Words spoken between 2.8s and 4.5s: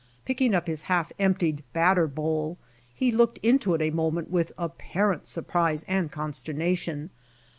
he looked into it a moment